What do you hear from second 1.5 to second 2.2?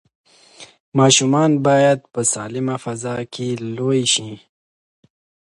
باید